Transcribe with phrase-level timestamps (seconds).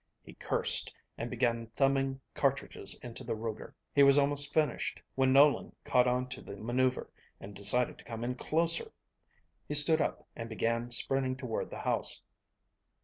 [0.23, 3.75] He cursed and began thumbing cartridges into the Ruger.
[3.93, 8.33] He was almost finished, when Nolan caught onto the maneuver and decided to come in
[8.33, 8.91] closer.
[9.67, 12.23] He stood up and began sprinting toward the house.